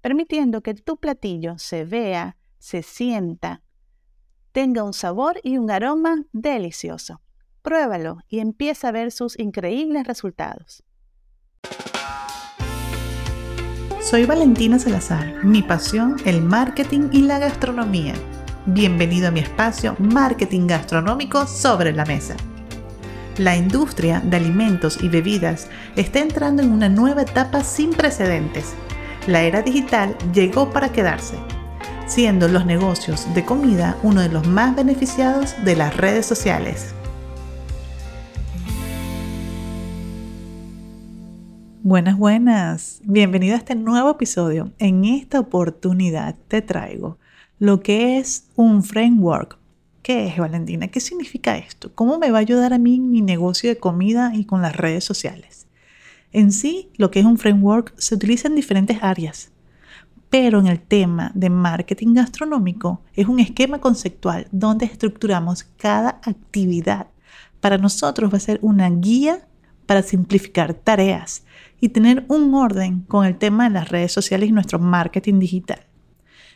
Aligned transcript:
permitiendo 0.00 0.62
que 0.62 0.74
tu 0.74 0.96
platillo 0.98 1.58
se 1.58 1.84
vea, 1.84 2.36
se 2.58 2.82
sienta, 2.82 3.62
tenga 4.52 4.82
un 4.82 4.92
sabor 4.92 5.40
y 5.42 5.58
un 5.58 5.70
aroma 5.70 6.24
delicioso. 6.32 7.20
Pruébalo 7.62 8.18
y 8.28 8.38
empieza 8.38 8.88
a 8.88 8.92
ver 8.92 9.12
sus 9.12 9.38
increíbles 9.38 10.06
resultados. 10.06 10.82
Soy 14.00 14.24
Valentina 14.24 14.78
Salazar, 14.78 15.44
mi 15.44 15.62
pasión 15.62 16.16
el 16.24 16.40
marketing 16.40 17.10
y 17.12 17.22
la 17.22 17.38
gastronomía. 17.38 18.14
Bienvenido 18.66 19.28
a 19.28 19.30
mi 19.30 19.40
espacio 19.40 19.96
Marketing 19.98 20.66
Gastronómico 20.66 21.46
sobre 21.46 21.92
la 21.92 22.04
Mesa. 22.04 22.36
La 23.36 23.56
industria 23.56 24.20
de 24.20 24.36
alimentos 24.36 25.02
y 25.02 25.08
bebidas 25.08 25.68
está 25.94 26.20
entrando 26.20 26.62
en 26.62 26.72
una 26.72 26.88
nueva 26.88 27.22
etapa 27.22 27.62
sin 27.62 27.90
precedentes 27.90 28.74
la 29.28 29.42
era 29.42 29.60
digital 29.60 30.16
llegó 30.32 30.70
para 30.70 30.90
quedarse, 30.90 31.36
siendo 32.06 32.48
los 32.48 32.64
negocios 32.64 33.26
de 33.34 33.44
comida 33.44 33.98
uno 34.02 34.22
de 34.22 34.30
los 34.30 34.48
más 34.48 34.74
beneficiados 34.74 35.54
de 35.66 35.76
las 35.76 35.94
redes 35.94 36.24
sociales. 36.24 36.94
Buenas, 41.82 42.16
buenas. 42.16 43.02
Bienvenido 43.04 43.54
a 43.54 43.58
este 43.58 43.74
nuevo 43.74 44.10
episodio. 44.12 44.72
En 44.78 45.04
esta 45.04 45.40
oportunidad 45.40 46.34
te 46.48 46.62
traigo 46.62 47.18
lo 47.58 47.80
que 47.80 48.16
es 48.16 48.46
un 48.56 48.82
framework. 48.82 49.58
¿Qué 50.02 50.26
es, 50.28 50.38
Valentina? 50.38 50.88
¿Qué 50.88 51.00
significa 51.00 51.58
esto? 51.58 51.90
¿Cómo 51.94 52.18
me 52.18 52.30
va 52.30 52.38
a 52.38 52.40
ayudar 52.40 52.72
a 52.72 52.78
mí 52.78 52.96
en 52.96 53.10
mi 53.10 53.20
negocio 53.20 53.68
de 53.68 53.76
comida 53.76 54.32
y 54.34 54.46
con 54.46 54.62
las 54.62 54.74
redes 54.74 55.04
sociales? 55.04 55.67
En 56.32 56.52
sí, 56.52 56.90
lo 56.96 57.10
que 57.10 57.20
es 57.20 57.26
un 57.26 57.38
framework 57.38 57.94
se 57.96 58.14
utiliza 58.14 58.48
en 58.48 58.54
diferentes 58.54 58.98
áreas, 59.00 59.50
pero 60.28 60.60
en 60.60 60.66
el 60.66 60.78
tema 60.78 61.32
de 61.34 61.48
marketing 61.48 62.12
gastronómico 62.12 63.00
es 63.14 63.28
un 63.28 63.40
esquema 63.40 63.80
conceptual 63.80 64.46
donde 64.52 64.84
estructuramos 64.84 65.64
cada 65.78 66.20
actividad. 66.22 67.06
Para 67.60 67.78
nosotros 67.78 68.30
va 68.30 68.36
a 68.36 68.40
ser 68.40 68.58
una 68.60 68.90
guía 68.90 69.46
para 69.86 70.02
simplificar 70.02 70.74
tareas 70.74 71.44
y 71.80 71.88
tener 71.88 72.26
un 72.28 72.54
orden 72.54 73.00
con 73.08 73.24
el 73.24 73.38
tema 73.38 73.64
de 73.64 73.70
las 73.70 73.88
redes 73.88 74.12
sociales 74.12 74.50
y 74.50 74.52
nuestro 74.52 74.78
marketing 74.78 75.38
digital. 75.38 75.80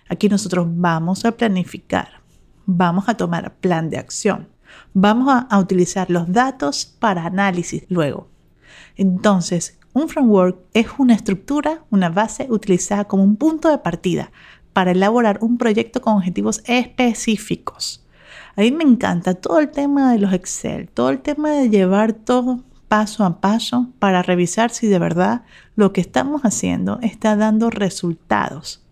Aquí 0.06 0.28
nosotros 0.28 0.66
vamos 0.68 1.24
a 1.24 1.32
planificar, 1.32 2.20
vamos 2.66 3.08
a 3.08 3.14
tomar 3.14 3.54
plan 3.54 3.88
de 3.88 3.96
acción, 3.96 4.48
vamos 4.92 5.32
a, 5.32 5.38
a 5.38 5.58
utilizar 5.58 6.10
los 6.10 6.30
datos 6.30 6.84
para 6.84 7.24
análisis 7.24 7.86
luego 7.88 8.31
entonces, 8.96 9.78
un 9.94 10.08
framework 10.08 10.58
es 10.72 10.86
una 10.98 11.14
estructura, 11.14 11.84
una 11.90 12.08
base 12.08 12.46
utilizada 12.48 13.04
como 13.04 13.24
un 13.24 13.36
punto 13.36 13.68
de 13.68 13.78
partida 13.78 14.30
para 14.72 14.92
elaborar 14.92 15.38
un 15.42 15.58
proyecto 15.58 16.00
con 16.00 16.16
objetivos 16.16 16.62
específicos. 16.64 18.02
A 18.56 18.62
mí 18.62 18.70
me 18.70 18.84
encanta 18.84 19.34
todo 19.34 19.58
el 19.58 19.70
tema 19.70 20.12
de 20.12 20.18
los 20.18 20.32
Excel, 20.32 20.88
todo 20.88 21.10
el 21.10 21.20
tema 21.20 21.50
de 21.50 21.68
llevar 21.68 22.12
todo 22.12 22.62
paso 22.88 23.24
a 23.24 23.40
paso 23.40 23.90
para 23.98 24.22
revisar 24.22 24.70
si 24.70 24.86
de 24.86 24.98
verdad 24.98 25.42
lo 25.76 25.92
que 25.92 26.00
estamos 26.00 26.42
haciendo 26.42 26.98
está 27.02 27.36
dando 27.36 27.70
resultados. 27.70 28.82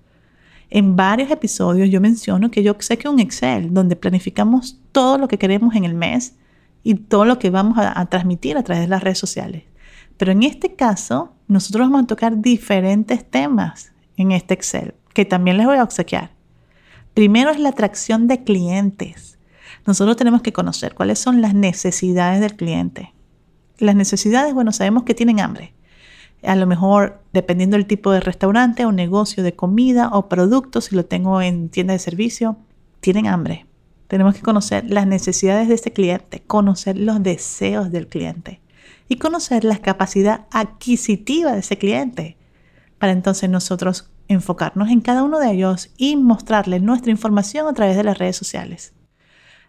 En 0.71 0.97
varios 0.97 1.31
episodios 1.31 1.91
yo 1.91 2.01
menciono 2.01 2.51
que 2.51 2.63
yo 2.63 2.77
sé 2.79 2.97
que 2.97 3.09
un 3.09 3.21
Excel 3.21 3.75
donde 3.75 3.97
planificamos 3.97 4.79
todo 4.93 5.19
lo 5.19 5.29
que 5.29 5.39
queremos 5.39 5.75
en 5.75 5.85
el 5.85 5.95
mes 5.95 6.35
y 6.83 6.95
todo 6.95 7.25
lo 7.25 7.39
que 7.39 7.51
vamos 7.51 7.77
a 7.79 8.07
transmitir 8.07 8.57
a 8.57 8.63
través 8.63 8.85
de 8.85 8.89
las 8.89 9.03
redes 9.03 9.19
sociales. 9.19 9.65
Pero 10.21 10.33
en 10.33 10.43
este 10.43 10.75
caso, 10.75 11.33
nosotros 11.49 11.89
vamos 11.89 12.03
a 12.03 12.07
tocar 12.07 12.43
diferentes 12.43 13.25
temas 13.25 13.93
en 14.19 14.33
este 14.33 14.53
Excel, 14.53 14.93
que 15.15 15.25
también 15.25 15.57
les 15.57 15.65
voy 15.65 15.79
a 15.79 15.83
obsequiar. 15.83 16.33
Primero 17.15 17.51
es 17.51 17.59
la 17.59 17.71
atracción 17.71 18.27
de 18.27 18.45
clientes. 18.45 19.39
Nosotros 19.87 20.19
tenemos 20.19 20.43
que 20.43 20.53
conocer 20.53 20.95
cuáles 20.95 21.19
son 21.21 21.41
las 21.41 21.55
necesidades 21.55 22.43
del 22.43 22.55
cliente. 22.55 23.15
Las 23.79 23.97
necesidades, 23.97 24.53
bueno, 24.53 24.73
sabemos 24.73 25.05
que 25.05 25.15
tienen 25.15 25.41
hambre. 25.41 25.73
A 26.43 26.55
lo 26.55 26.67
mejor, 26.67 27.23
dependiendo 27.33 27.79
del 27.79 27.87
tipo 27.87 28.13
de 28.13 28.21
restaurante 28.21 28.85
o 28.85 28.93
negocio 28.93 29.43
de 29.43 29.57
comida 29.57 30.11
o 30.13 30.29
producto, 30.29 30.83
si 30.83 30.95
lo 30.97 31.07
tengo 31.07 31.41
en 31.41 31.71
tienda 31.71 31.95
de 31.95 31.99
servicio, 31.99 32.59
tienen 33.01 33.27
hambre. 33.27 33.65
Tenemos 34.07 34.35
que 34.35 34.43
conocer 34.43 34.85
las 34.87 35.07
necesidades 35.07 35.69
de 35.69 35.77
ese 35.77 35.95
cliente, 35.95 36.43
conocer 36.47 36.99
los 36.99 37.23
deseos 37.23 37.91
del 37.91 38.07
cliente 38.07 38.61
y 39.11 39.17
conocer 39.17 39.65
la 39.65 39.79
capacidad 39.79 40.47
adquisitiva 40.53 41.53
de 41.53 41.59
ese 41.59 41.77
cliente 41.77 42.39
para 43.01 43.11
entonces 43.11 43.51
nosotros 43.51 44.09
enfocarnos 44.29 44.89
en 44.89 45.01
cada 45.01 45.25
uno 45.25 45.41
de 45.41 45.51
ellos 45.51 45.91
y 45.97 46.15
mostrarle 46.15 46.79
nuestra 46.79 47.11
información 47.11 47.67
a 47.67 47.73
través 47.73 47.97
de 47.97 48.05
las 48.05 48.17
redes 48.17 48.37
sociales. 48.37 48.95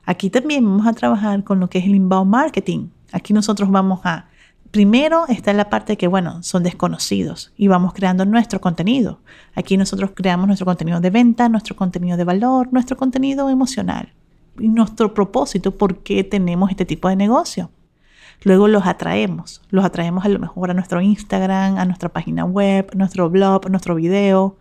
Aquí 0.05 0.29
también 0.29 0.63
vamos 0.63 0.85
a 0.85 0.93
trabajar 0.93 1.43
con 1.43 1.59
lo 1.59 1.71
que 1.71 1.79
es 1.79 1.85
el 1.85 1.95
inbound 1.95 2.29
marketing. 2.29 2.89
Aquí 3.11 3.33
nosotros 3.33 3.71
vamos 3.71 4.01
a, 4.03 4.27
primero 4.69 5.25
está 5.27 5.53
la 5.53 5.71
parte 5.71 5.97
que, 5.97 6.07
bueno, 6.07 6.43
son 6.43 6.61
desconocidos 6.61 7.51
y 7.57 7.67
vamos 7.67 7.93
creando 7.93 8.25
nuestro 8.25 8.61
contenido. 8.61 9.21
Aquí 9.55 9.75
nosotros 9.75 10.11
creamos 10.13 10.45
nuestro 10.45 10.67
contenido 10.67 10.99
de 10.99 11.09
venta, 11.09 11.49
nuestro 11.49 11.75
contenido 11.75 12.15
de 12.15 12.25
valor, 12.25 12.71
nuestro 12.71 12.95
contenido 12.95 13.49
emocional 13.49 14.13
y 14.59 14.67
nuestro 14.67 15.15
propósito, 15.15 15.75
por 15.79 16.03
qué 16.03 16.23
tenemos 16.23 16.69
este 16.69 16.85
tipo 16.85 17.09
de 17.09 17.15
negocio. 17.15 17.71
Luego 18.43 18.67
los 18.67 18.85
atraemos, 18.85 19.61
los 19.69 19.85
atraemos 19.85 20.25
a 20.25 20.29
lo 20.29 20.39
mejor 20.39 20.71
a 20.71 20.73
nuestro 20.73 20.99
Instagram, 21.01 21.77
a 21.77 21.85
nuestra 21.85 22.09
página 22.09 22.43
web, 22.43 22.89
nuestro 22.95 23.29
blog, 23.29 23.69
nuestro 23.69 23.95
video. 23.95 24.57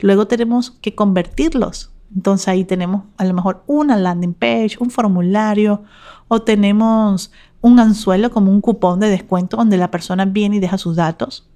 Luego 0.00 0.26
tenemos 0.26 0.72
que 0.72 0.94
convertirlos. 0.94 1.90
Entonces 2.14 2.48
ahí 2.48 2.64
tenemos 2.64 3.04
a 3.16 3.24
lo 3.24 3.32
mejor 3.34 3.64
una 3.66 3.96
landing 3.96 4.34
page, 4.34 4.76
un 4.78 4.90
formulario 4.90 5.82
o 6.28 6.42
tenemos 6.42 7.32
un 7.60 7.80
anzuelo 7.80 8.30
como 8.30 8.52
un 8.52 8.60
cupón 8.60 9.00
de 9.00 9.08
descuento 9.08 9.56
donde 9.56 9.78
la 9.78 9.90
persona 9.90 10.26
viene 10.26 10.56
y 10.56 10.60
deja 10.60 10.76
sus 10.76 10.96
datos. 10.96 11.48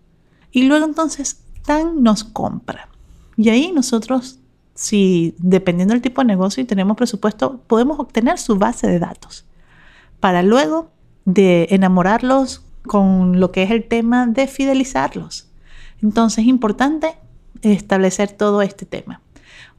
Y 0.50 0.64
luego 0.64 0.86
entonces 0.86 1.44
tan 1.64 2.02
nos 2.02 2.24
compra. 2.24 2.88
Y 3.36 3.50
ahí 3.50 3.72
nosotros, 3.72 4.40
si 4.74 5.36
dependiendo 5.38 5.92
del 5.92 6.02
tipo 6.02 6.22
de 6.22 6.26
negocio 6.28 6.62
y 6.62 6.66
tenemos 6.66 6.96
presupuesto, 6.96 7.60
podemos 7.66 8.00
obtener 8.00 8.38
su 8.38 8.56
base 8.56 8.88
de 8.88 8.98
datos 8.98 9.44
para 10.18 10.42
luego 10.42 10.90
de 11.28 11.66
enamorarlos 11.70 12.64
con 12.86 13.38
lo 13.38 13.52
que 13.52 13.62
es 13.62 13.70
el 13.70 13.84
tema 13.84 14.26
de 14.26 14.46
fidelizarlos. 14.46 15.46
Entonces 16.02 16.38
es 16.38 16.46
importante 16.46 17.16
establecer 17.60 18.30
todo 18.32 18.62
este 18.62 18.86
tema. 18.86 19.20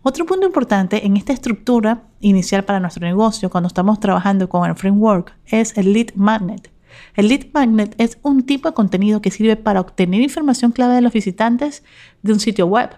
Otro 0.03 0.27
punto 0.27 0.45
importante 0.45 1.07
en 1.07 1.17
esta 1.17 1.33
estructura 1.33 2.03
inicial 2.19 2.65
para 2.65 2.79
nuestro 2.79 3.05
negocio 3.05 3.49
cuando 3.49 3.65
estamos 3.65 3.99
trabajando 3.99 4.47
con 4.47 4.69
el 4.69 4.75
framework 4.75 5.33
es 5.47 5.75
el 5.75 5.91
lead 5.91 6.13
magnet. 6.13 6.69
El 7.15 7.29
lead 7.29 7.47
magnet 7.51 7.95
es 7.97 8.19
un 8.21 8.43
tipo 8.43 8.69
de 8.69 8.75
contenido 8.75 9.19
que 9.19 9.31
sirve 9.31 9.55
para 9.55 9.81
obtener 9.81 10.21
información 10.21 10.71
clave 10.71 10.93
de 10.93 11.01
los 11.01 11.13
visitantes 11.13 11.83
de 12.21 12.31
un 12.31 12.39
sitio 12.39 12.67
web. 12.67 12.91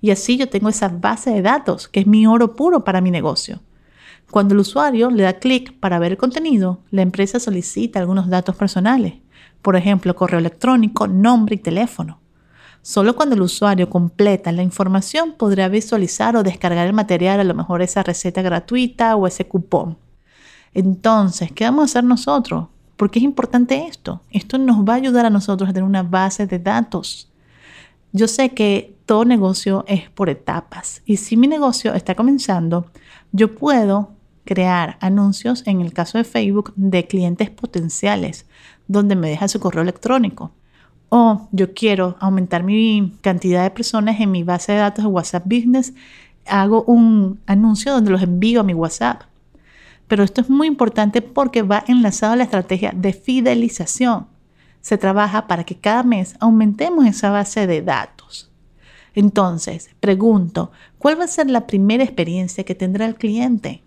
Y 0.00 0.10
así 0.10 0.38
yo 0.38 0.48
tengo 0.48 0.70
esa 0.70 0.88
base 0.88 1.30
de 1.30 1.42
datos 1.42 1.86
que 1.86 2.00
es 2.00 2.06
mi 2.06 2.26
oro 2.26 2.56
puro 2.56 2.82
para 2.82 3.02
mi 3.02 3.10
negocio. 3.10 3.60
Cuando 4.30 4.54
el 4.54 4.60
usuario 4.60 5.10
le 5.10 5.24
da 5.24 5.34
clic 5.34 5.72
para 5.80 5.98
ver 5.98 6.12
el 6.12 6.18
contenido, 6.18 6.78
la 6.92 7.02
empresa 7.02 7.40
solicita 7.40 7.98
algunos 7.98 8.28
datos 8.28 8.54
personales, 8.54 9.14
por 9.60 9.74
ejemplo, 9.74 10.14
correo 10.14 10.38
electrónico, 10.38 11.08
nombre 11.08 11.56
y 11.56 11.58
teléfono. 11.58 12.20
Solo 12.80 13.16
cuando 13.16 13.34
el 13.34 13.42
usuario 13.42 13.90
completa 13.90 14.52
la 14.52 14.62
información 14.62 15.34
podrá 15.36 15.68
visualizar 15.68 16.36
o 16.36 16.44
descargar 16.44 16.86
el 16.86 16.92
material, 16.92 17.40
a 17.40 17.44
lo 17.44 17.54
mejor 17.54 17.82
esa 17.82 18.04
receta 18.04 18.40
gratuita 18.40 19.16
o 19.16 19.26
ese 19.26 19.48
cupón. 19.48 19.98
Entonces, 20.74 21.50
¿qué 21.52 21.64
vamos 21.64 21.82
a 21.82 21.84
hacer 21.86 22.04
nosotros? 22.04 22.68
¿Por 22.96 23.10
qué 23.10 23.18
es 23.18 23.24
importante 23.24 23.86
esto? 23.86 24.22
Esto 24.30 24.58
nos 24.58 24.78
va 24.88 24.92
a 24.92 24.96
ayudar 24.96 25.26
a 25.26 25.30
nosotros 25.30 25.68
a 25.68 25.72
tener 25.72 25.88
una 25.88 26.04
base 26.04 26.46
de 26.46 26.60
datos. 26.60 27.30
Yo 28.12 28.28
sé 28.28 28.50
que 28.50 28.96
todo 29.06 29.24
negocio 29.24 29.84
es 29.88 30.08
por 30.08 30.30
etapas 30.30 31.02
y 31.04 31.16
si 31.16 31.36
mi 31.36 31.48
negocio 31.48 31.94
está 31.94 32.14
comenzando, 32.14 32.86
yo 33.32 33.54
puedo 33.56 34.19
crear 34.50 34.96
anuncios, 35.00 35.62
en 35.64 35.80
el 35.80 35.92
caso 35.92 36.18
de 36.18 36.24
Facebook, 36.24 36.72
de 36.74 37.06
clientes 37.06 37.50
potenciales, 37.50 38.46
donde 38.88 39.14
me 39.14 39.28
deja 39.28 39.46
su 39.46 39.60
correo 39.60 39.84
electrónico. 39.84 40.50
O 41.08 41.46
yo 41.52 41.72
quiero 41.72 42.16
aumentar 42.18 42.64
mi 42.64 43.16
cantidad 43.20 43.62
de 43.62 43.70
personas 43.70 44.18
en 44.18 44.32
mi 44.32 44.42
base 44.42 44.72
de 44.72 44.78
datos 44.78 45.04
de 45.04 45.10
WhatsApp 45.10 45.44
Business 45.44 45.94
hago 46.46 46.82
un 46.82 47.38
anuncio 47.46 47.92
donde 47.92 48.10
los 48.10 48.22
envío 48.22 48.62
a 48.62 48.64
mi 48.64 48.74
WhatsApp. 48.74 49.22
Pero 50.08 50.24
esto 50.24 50.40
es 50.40 50.50
muy 50.50 50.66
importante 50.66 51.22
porque 51.22 51.62
va 51.62 51.84
enlazado 51.86 52.32
a 52.32 52.36
la 52.36 52.42
estrategia 52.42 52.90
de 52.92 53.12
fidelización. 53.12 54.26
Se 54.80 54.98
trabaja 54.98 55.46
para 55.46 55.62
que 55.62 55.76
cada 55.76 56.02
mes 56.02 56.34
aumentemos 56.40 57.06
esa 57.06 57.30
base 57.30 57.68
de 57.68 57.82
datos. 57.82 58.50
Entonces, 59.14 59.90
pregunto, 60.00 60.72
¿cuál 60.98 61.20
va 61.20 61.24
a 61.26 61.28
ser 61.28 61.48
la 61.48 61.68
primera 61.68 62.02
experiencia 62.02 62.64
que 62.64 62.74
tendrá 62.74 63.06
el 63.06 63.14
cliente? 63.14 63.84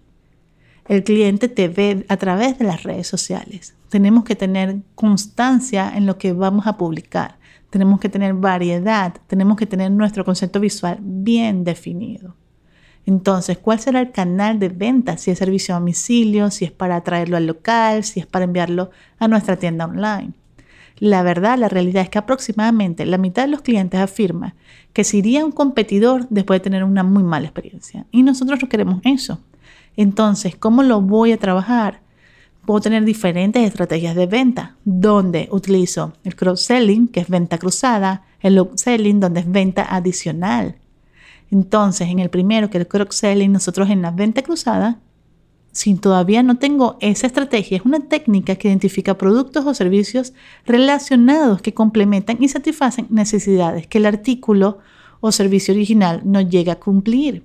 El 0.88 1.04
cliente 1.04 1.48
te 1.48 1.70
ve 1.70 2.06
a 2.10 2.18
través 2.18 2.60
de 2.60 2.66
las 2.66 2.84
redes 2.84 3.08
sociales. 3.08 3.76
Tenemos 3.90 4.26
que 4.26 4.36
tener 4.36 4.78
constancia 4.96 5.92
en 5.96 6.06
lo 6.06 6.18
que 6.18 6.34
vamos 6.34 6.68
a 6.68 6.78
publicar. 6.78 7.38
Tenemos 7.70 8.00
que 8.00 8.10
tener 8.10 8.34
variedad. 8.34 9.14
Tenemos 9.28 9.58
que 9.58 9.66
tener 9.66 9.92
nuestro 9.92 10.26
concepto 10.26 10.60
visual 10.60 10.98
bien 11.02 11.64
definido. 11.64 12.36
Entonces, 13.06 13.58
¿cuál 13.58 13.80
será 13.80 14.02
el 14.02 14.12
canal 14.12 14.60
de 14.60 14.70
venta? 14.70 15.18
Si 15.18 15.32
es 15.32 15.40
servicio 15.40 15.76
a 15.76 15.80
domicilio, 15.80 16.52
si 16.52 16.66
es 16.66 16.72
para 16.72 17.02
traerlo 17.02 17.38
al 17.38 17.48
local, 17.48 18.04
si 18.04 18.20
es 18.20 18.26
para 18.26 18.46
enviarlo 18.46 18.92
a 19.20 19.28
nuestra 19.28 19.58
tienda 19.58 19.86
online. 19.86 20.34
La 21.00 21.24
verdad, 21.24 21.58
la 21.58 21.70
realidad 21.70 22.04
es 22.04 22.10
que 22.10 22.20
aproximadamente 22.20 23.06
la 23.06 23.18
mitad 23.18 23.44
de 23.44 23.50
los 23.50 23.62
clientes 23.62 24.00
afirma 24.00 24.56
que 24.94 25.04
se 25.04 25.18
iría 25.18 25.42
a 25.42 25.46
un 25.46 25.52
competidor 25.52 26.28
después 26.30 26.60
de 26.60 26.64
tener 26.64 26.84
una 26.84 27.04
muy 27.04 27.24
mala 27.24 27.48
experiencia. 27.48 28.06
Y 28.12 28.24
nosotros 28.24 28.62
no 28.62 28.70
queremos 28.70 29.02
eso. 29.04 29.40
Entonces, 29.96 30.56
¿cómo 30.56 30.84
lo 30.84 31.02
voy 31.02 31.32
a 31.32 31.38
trabajar? 31.38 32.02
Puedo 32.66 32.82
tener 32.82 33.04
diferentes 33.04 33.64
estrategias 33.64 34.16
de 34.16 34.26
venta, 34.26 34.78
donde 34.86 35.50
utilizo 35.52 36.14
el 36.24 36.36
cross-selling, 36.36 37.10
que 37.10 37.20
es 37.20 37.28
venta 37.28 37.58
cruzada, 37.58 38.24
el 38.40 38.60
upselling, 38.60 39.20
donde 39.20 39.42
es 39.42 39.52
venta 39.52 39.84
adicional. 39.84 40.78
Entonces, 41.52 42.10
en 42.10 42.20
el 42.20 42.30
primero, 42.30 42.70
que 42.70 42.78
es 42.78 42.84
el 42.84 42.88
cross-selling, 42.88 43.52
nosotros 43.52 43.90
en 43.90 44.02
la 44.02 44.12
venta 44.12 44.42
cruzada, 44.42 45.00
si 45.74 45.96
todavía 45.96 46.44
no 46.44 46.58
tengo 46.58 46.98
esa 47.02 47.28
estrategia, 47.28 47.78
es 47.78 47.84
una 47.84 48.00
técnica 48.00 48.56
que 48.56 48.68
identifica 48.68 49.18
productos 49.18 49.66
o 49.66 49.74
servicios 49.74 50.34
relacionados 50.66 51.62
que 51.62 51.74
complementan 51.74 52.38
y 52.40 52.48
satisfacen 52.48 53.08
necesidades 53.10 53.88
que 53.88 53.98
el 53.98 54.06
artículo 54.06 54.78
o 55.20 55.32
servicio 55.32 55.74
original 55.74 56.22
no 56.26 56.42
llega 56.42 56.74
a 56.74 56.80
cumplir. 56.80 57.44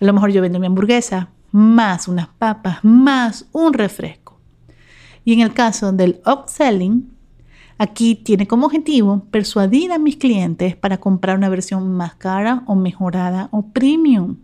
A 0.00 0.04
lo 0.04 0.12
mejor 0.14 0.30
yo 0.32 0.40
vendo 0.40 0.60
mi 0.60 0.66
hamburguesa, 0.66 1.28
más 1.52 2.08
unas 2.08 2.28
papas, 2.28 2.78
más 2.82 3.46
un 3.52 3.72
refresco. 3.72 4.40
Y 5.24 5.34
en 5.34 5.40
el 5.40 5.52
caso 5.52 5.92
del 5.92 6.20
upselling, 6.26 7.10
aquí 7.78 8.16
tiene 8.16 8.48
como 8.48 8.66
objetivo 8.66 9.24
persuadir 9.30 9.92
a 9.92 9.98
mis 9.98 10.16
clientes 10.16 10.74
para 10.74 10.98
comprar 10.98 11.36
una 11.36 11.48
versión 11.48 11.92
más 11.92 12.14
cara 12.14 12.64
o 12.66 12.74
mejorada 12.74 13.48
o 13.52 13.62
premium. 13.62 14.38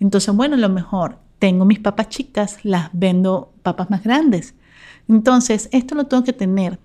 Entonces, 0.00 0.34
bueno, 0.34 0.56
lo 0.56 0.68
mejor, 0.68 1.18
tengo 1.38 1.64
mis 1.64 1.78
papas 1.78 2.08
chicas, 2.08 2.58
las 2.64 2.90
vendo 2.92 3.52
papas 3.62 3.88
más 3.88 4.02
grandes. 4.02 4.54
Entonces, 5.08 5.68
esto 5.72 5.94
lo 5.94 6.06
tengo 6.06 6.24
que 6.24 6.32
tener 6.32 6.78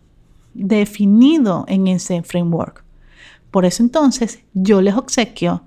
definido 0.53 1.65
en 1.67 1.87
ese 1.87 2.23
framework. 2.23 2.83
Por 3.51 3.65
eso 3.65 3.83
entonces 3.83 4.39
yo 4.53 4.81
les 4.81 4.95
obsequio 4.95 5.63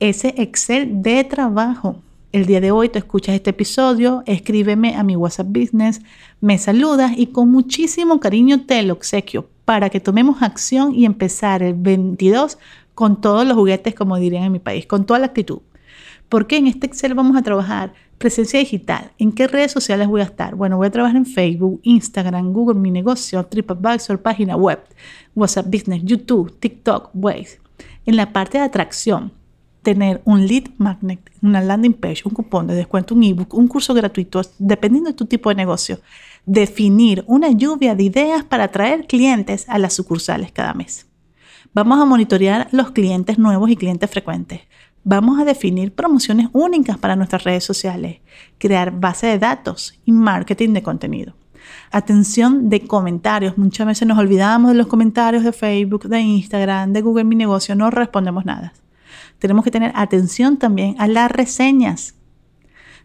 ese 0.00 0.34
Excel 0.38 1.02
de 1.02 1.24
trabajo 1.24 2.02
el 2.34 2.46
día 2.46 2.60
de 2.60 2.72
hoy 2.72 2.88
tú 2.88 2.98
escuchas 2.98 3.36
este 3.36 3.50
episodio, 3.50 4.24
escríbeme 4.26 4.96
a 4.96 5.04
mi 5.04 5.14
WhatsApp 5.14 5.46
Business, 5.50 6.00
me 6.40 6.58
saludas 6.58 7.12
y 7.16 7.28
con 7.28 7.48
muchísimo 7.48 8.18
cariño 8.18 8.66
te 8.66 8.82
lo 8.82 8.94
obsequio 8.94 9.48
para 9.64 9.88
que 9.88 10.00
tomemos 10.00 10.42
acción 10.42 10.92
y 10.96 11.04
empezar 11.04 11.62
el 11.62 11.74
22 11.74 12.58
con 12.96 13.20
todos 13.20 13.46
los 13.46 13.56
juguetes, 13.56 13.94
como 13.94 14.18
dirían 14.18 14.42
en 14.42 14.50
mi 14.50 14.58
país, 14.58 14.84
con 14.84 15.06
toda 15.06 15.20
la 15.20 15.26
actitud. 15.26 15.60
Porque 16.28 16.56
en 16.56 16.66
este 16.66 16.88
Excel 16.88 17.14
vamos 17.14 17.36
a 17.36 17.42
trabajar 17.42 17.92
presencia 18.18 18.58
digital. 18.58 19.12
¿En 19.16 19.30
qué 19.30 19.46
redes 19.46 19.70
sociales 19.70 20.08
voy 20.08 20.20
a 20.20 20.24
estar? 20.24 20.56
Bueno, 20.56 20.76
voy 20.76 20.88
a 20.88 20.90
trabajar 20.90 21.16
en 21.16 21.26
Facebook, 21.26 21.78
Instagram, 21.84 22.52
Google 22.52 22.80
Mi 22.80 22.90
Negocio, 22.90 23.46
TripAdvisor, 23.46 24.20
página 24.20 24.56
web, 24.56 24.80
WhatsApp 25.36 25.66
Business, 25.66 26.02
YouTube, 26.02 26.58
TikTok, 26.58 27.10
Waze. 27.14 27.60
En 28.06 28.16
la 28.16 28.32
parte 28.32 28.58
de 28.58 28.64
atracción, 28.64 29.30
tener 29.84 30.20
un 30.24 30.48
lead 30.48 30.64
magnet, 30.78 31.20
una 31.42 31.60
landing 31.60 31.92
page, 31.92 32.22
un 32.24 32.32
cupón 32.32 32.66
de 32.66 32.74
descuento, 32.74 33.14
un 33.14 33.22
ebook, 33.22 33.54
un 33.54 33.68
curso 33.68 33.94
gratuito, 33.94 34.42
dependiendo 34.58 35.10
de 35.10 35.16
tu 35.16 35.26
tipo 35.26 35.50
de 35.50 35.54
negocio. 35.54 36.00
Definir 36.44 37.22
una 37.28 37.50
lluvia 37.52 37.94
de 37.94 38.02
ideas 38.02 38.42
para 38.42 38.64
atraer 38.64 39.06
clientes 39.06 39.66
a 39.68 39.78
las 39.78 39.92
sucursales 39.92 40.50
cada 40.50 40.74
mes. 40.74 41.06
Vamos 41.72 42.00
a 42.00 42.04
monitorear 42.04 42.68
los 42.72 42.90
clientes 42.90 43.38
nuevos 43.38 43.70
y 43.70 43.76
clientes 43.76 44.10
frecuentes. 44.10 44.62
Vamos 45.04 45.38
a 45.38 45.44
definir 45.44 45.94
promociones 45.94 46.48
únicas 46.52 46.98
para 46.98 47.14
nuestras 47.14 47.44
redes 47.44 47.64
sociales, 47.64 48.20
crear 48.58 48.90
base 48.98 49.26
de 49.26 49.38
datos 49.38 50.00
y 50.04 50.12
marketing 50.12 50.72
de 50.72 50.82
contenido. 50.82 51.34
Atención 51.90 52.68
de 52.70 52.86
comentarios. 52.86 53.58
Muchas 53.58 53.86
veces 53.86 54.08
nos 54.08 54.18
olvidamos 54.18 54.70
de 54.72 54.78
los 54.78 54.86
comentarios 54.86 55.44
de 55.44 55.52
Facebook, 55.52 56.08
de 56.08 56.20
Instagram, 56.20 56.92
de 56.92 57.02
Google 57.02 57.24
Mi 57.24 57.36
Negocio, 57.36 57.74
no 57.74 57.90
respondemos 57.90 58.44
nada 58.44 58.72
tenemos 59.44 59.62
que 59.62 59.70
tener 59.70 59.92
atención 59.94 60.56
también 60.56 60.96
a 60.98 61.06
las 61.06 61.30
reseñas. 61.30 62.14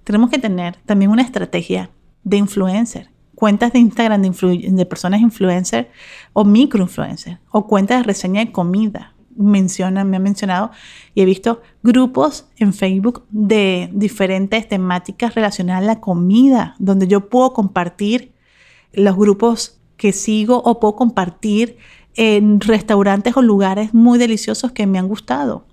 Tenemos 0.05 0.29
que 0.29 0.39
tener 0.39 0.77
también 0.85 1.11
una 1.11 1.21
estrategia 1.21 1.89
de 2.23 2.37
influencer, 2.37 3.09
cuentas 3.35 3.73
de 3.73 3.79
Instagram 3.79 4.21
de, 4.21 4.85
personas 4.85 5.19
influencer 5.19 5.91
o 6.31 6.45
microinfluencer 6.45 7.39
o 7.51 7.67
cuentas 7.67 7.99
de 7.99 8.03
reseña 8.03 8.39
de 8.39 8.53
comida. 8.53 9.15
Mencionan, 9.35 10.09
me 10.09 10.15
han 10.15 10.23
mencionado 10.23 10.71
y 11.13 11.23
he 11.23 11.25
visto 11.25 11.61
grupos 11.83 12.47
en 12.55 12.73
Facebook 12.73 13.25
de 13.31 13.89
diferentes 13.91 14.65
temáticas 14.65 15.35
relacionadas 15.35 15.83
a 15.83 15.87
la 15.87 15.99
comida, 15.99 16.73
donde 16.79 17.05
yo 17.05 17.27
puedo 17.27 17.51
compartir 17.51 18.31
los 18.93 19.17
grupos 19.17 19.81
que 19.97 20.13
sigo 20.13 20.61
o 20.63 20.79
puedo 20.79 20.95
compartir 20.95 21.75
en 22.15 22.61
restaurantes 22.61 23.35
o 23.35 23.41
lugares 23.41 23.93
muy 23.93 24.17
deliciosos 24.17 24.71
que 24.71 24.87
me 24.87 24.99
han 24.99 25.09
gustado. 25.09 25.67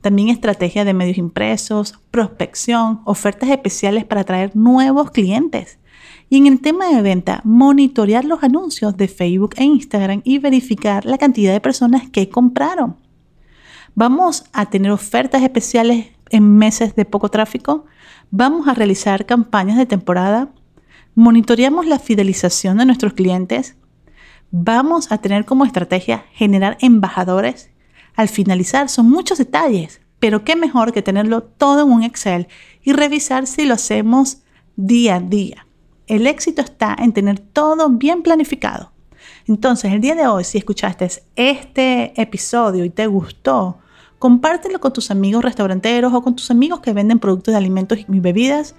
También 0.00 0.28
estrategia 0.28 0.84
de 0.84 0.94
medios 0.94 1.18
impresos, 1.18 1.98
prospección, 2.10 3.00
ofertas 3.04 3.50
especiales 3.50 4.04
para 4.04 4.22
atraer 4.22 4.56
nuevos 4.56 5.10
clientes. 5.10 5.78
Y 6.28 6.38
en 6.38 6.46
el 6.46 6.60
tema 6.60 6.88
de 6.88 7.02
venta, 7.02 7.40
monitorear 7.44 8.24
los 8.24 8.42
anuncios 8.42 8.96
de 8.96 9.08
Facebook 9.08 9.54
e 9.56 9.64
Instagram 9.64 10.22
y 10.24 10.38
verificar 10.38 11.04
la 11.04 11.18
cantidad 11.18 11.52
de 11.52 11.60
personas 11.60 12.08
que 12.10 12.28
compraron. 12.28 12.96
Vamos 13.94 14.44
a 14.52 14.66
tener 14.70 14.90
ofertas 14.90 15.42
especiales 15.42 16.06
en 16.30 16.56
meses 16.56 16.96
de 16.96 17.04
poco 17.04 17.28
tráfico. 17.28 17.84
Vamos 18.30 18.66
a 18.66 18.74
realizar 18.74 19.26
campañas 19.26 19.76
de 19.76 19.86
temporada. 19.86 20.48
Monitoreamos 21.14 21.86
la 21.86 21.98
fidelización 21.98 22.78
de 22.78 22.86
nuestros 22.86 23.12
clientes. 23.12 23.76
Vamos 24.50 25.12
a 25.12 25.18
tener 25.18 25.44
como 25.44 25.66
estrategia 25.66 26.24
generar 26.32 26.78
embajadores 26.80 27.71
al 28.14 28.28
finalizar 28.28 28.88
son 28.88 29.08
muchos 29.08 29.38
detalles, 29.38 30.00
pero 30.18 30.44
qué 30.44 30.56
mejor 30.56 30.92
que 30.92 31.02
tenerlo 31.02 31.42
todo 31.42 31.82
en 31.82 31.90
un 31.90 32.02
Excel 32.02 32.48
y 32.82 32.92
revisar 32.92 33.46
si 33.46 33.64
lo 33.64 33.74
hacemos 33.74 34.38
día 34.76 35.16
a 35.16 35.20
día. 35.20 35.66
El 36.06 36.26
éxito 36.26 36.62
está 36.62 36.96
en 36.98 37.12
tener 37.12 37.38
todo 37.38 37.88
bien 37.88 38.22
planificado. 38.22 38.92
Entonces, 39.46 39.92
el 39.92 40.00
día 40.00 40.14
de 40.14 40.26
hoy, 40.26 40.44
si 40.44 40.58
escuchaste 40.58 41.08
este 41.36 42.20
episodio 42.20 42.84
y 42.84 42.90
te 42.90 43.06
gustó, 43.06 43.78
compártelo 44.18 44.78
con 44.80 44.92
tus 44.92 45.10
amigos 45.10 45.42
restauranteros 45.42 46.12
o 46.12 46.22
con 46.22 46.36
tus 46.36 46.50
amigos 46.50 46.80
que 46.80 46.92
venden 46.92 47.18
productos 47.18 47.52
de 47.52 47.58
alimentos 47.58 47.98
y 47.98 48.20
bebidas. 48.20 48.74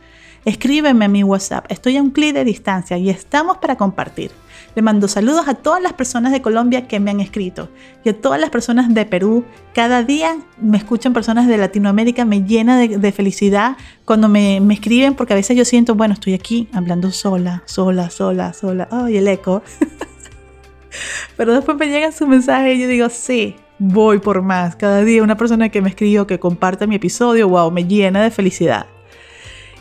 Escríbeme 0.45 1.05
a 1.05 1.07
mi 1.07 1.23
WhatsApp. 1.23 1.65
Estoy 1.69 1.95
a 1.95 2.01
un 2.01 2.11
clic 2.11 2.33
de 2.33 2.43
distancia 2.43 2.97
y 2.97 3.09
estamos 3.09 3.57
para 3.57 3.77
compartir. 3.77 4.31
Le 4.75 4.81
mando 4.81 5.07
saludos 5.07 5.47
a 5.47 5.53
todas 5.53 5.81
las 5.81 5.93
personas 5.93 6.33
de 6.33 6.41
Colombia 6.41 6.87
que 6.87 6.99
me 6.99 7.11
han 7.11 7.19
escrito 7.19 7.69
y 8.03 8.09
a 8.09 8.19
todas 8.19 8.41
las 8.41 8.49
personas 8.49 8.93
de 8.93 9.05
Perú. 9.05 9.45
Cada 9.73 10.03
día 10.03 10.35
me 10.59 10.77
escuchan 10.77 11.13
personas 11.13 11.47
de 11.47 11.57
Latinoamérica, 11.57 12.25
me 12.25 12.43
llena 12.43 12.77
de, 12.77 13.11
felicidad 13.11 13.77
cuando 14.03 14.27
me, 14.27 14.59
me, 14.59 14.73
escriben 14.73 15.13
porque 15.13 15.33
a 15.33 15.35
veces 15.35 15.55
yo 15.55 15.63
siento, 15.63 15.95
bueno, 15.95 16.15
estoy 16.15 16.33
aquí 16.33 16.67
hablando 16.73 17.11
sola, 17.11 17.63
sola, 17.65 18.09
sola, 18.09 18.51
sola. 18.53 18.87
Ay, 18.91 19.17
el 19.17 19.27
eco. 19.27 19.61
Pero 21.37 21.53
después 21.53 21.77
me 21.77 21.87
llega 21.87 22.11
su 22.11 22.27
mensaje 22.27 22.73
y 22.73 22.81
yo 22.81 22.87
digo, 22.87 23.09
sí, 23.09 23.55
voy 23.79 24.19
por 24.19 24.41
más. 24.41 24.75
Cada 24.75 25.03
día 25.03 25.23
una 25.23 25.37
persona 25.37 25.69
que 25.69 25.81
me 25.81 25.89
escribió, 25.89 26.27
que 26.27 26.39
comparte 26.39 26.85
mi 26.85 26.95
episodio, 26.95 27.47
wow, 27.47 27.71
me 27.71 27.85
llena 27.85 28.21
de 28.21 28.31
felicidad 28.31 28.87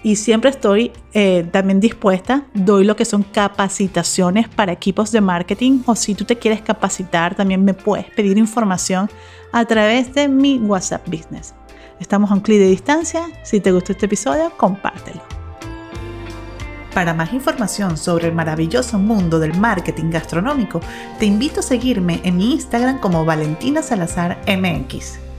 y 0.02 0.16
siempre 0.16 0.50
estoy 0.50 0.92
eh, 1.12 1.47
también 1.50 1.80
dispuesta, 1.80 2.44
doy 2.54 2.85
lo 2.85 2.97
que 2.97 3.04
son 3.04 3.23
capacitaciones 3.23 4.49
para 4.49 4.73
equipos 4.73 5.12
de 5.12 5.21
marketing 5.21 5.82
o 5.87 5.94
si 5.94 6.14
tú 6.14 6.25
te 6.25 6.37
quieres 6.37 6.62
capacitar 6.62 7.35
también 7.35 7.64
me 7.64 7.75
puedes 7.75 8.06
pedir 8.06 8.38
información 8.38 9.09
a 9.52 9.64
través 9.64 10.12
de 10.14 10.28
mi 10.28 10.59
WhatsApp 10.59 11.06
Business. 11.06 11.54
Estamos 12.00 12.30
a 12.30 12.35
un 12.35 12.40
clic 12.40 12.59
de 12.59 12.68
distancia, 12.68 13.26
si 13.44 13.61
te 13.61 13.71
gustó 13.71 13.92
este 13.92 14.06
episodio, 14.06 14.50
compártelo. 14.56 15.23
Para 16.94 17.14
más 17.14 17.32
información 17.32 17.97
sobre 17.97 18.28
el 18.28 18.35
maravilloso 18.35 18.99
mundo 18.99 19.38
del 19.38 19.54
marketing 19.54 20.11
gastronómico, 20.11 20.80
te 21.18 21.26
invito 21.26 21.61
a 21.61 21.62
seguirme 21.62 22.21
en 22.25 22.37
mi 22.37 22.52
Instagram 22.52 22.99
como 22.99 23.25
Valentina 23.25 23.82
Salazar 23.82 24.38
MX. 24.47 25.32